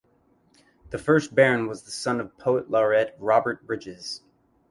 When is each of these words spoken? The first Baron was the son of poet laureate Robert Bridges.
The 0.89 0.97
first 0.97 1.35
Baron 1.35 1.67
was 1.67 1.83
the 1.83 1.91
son 1.91 2.19
of 2.19 2.35
poet 2.39 2.71
laureate 2.71 3.15
Robert 3.19 3.67
Bridges. 3.67 4.23